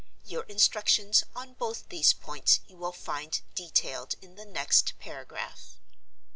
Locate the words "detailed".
3.53-4.15